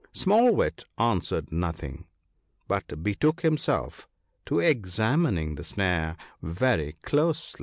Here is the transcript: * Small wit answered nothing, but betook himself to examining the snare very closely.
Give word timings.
* 0.07 0.13
Small 0.13 0.51
wit 0.55 0.83
answered 0.97 1.51
nothing, 1.51 2.05
but 2.67 3.03
betook 3.03 3.41
himself 3.41 4.07
to 4.47 4.57
examining 4.59 5.53
the 5.53 5.63
snare 5.63 6.17
very 6.41 6.93
closely. 7.03 7.59